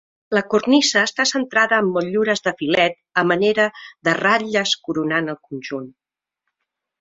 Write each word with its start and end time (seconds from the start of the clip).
La 0.35 0.41
cornisa 0.51 1.01
està 1.07 1.25
centrada 1.31 1.77
amb 1.79 1.93
motllures 1.97 2.41
de 2.47 2.53
filet 2.61 2.97
a 3.23 3.25
manera 3.33 3.67
de 4.09 4.17
ratlles 4.21 4.75
coronant 4.89 5.31
el 5.35 5.39
conjunt. 5.51 5.87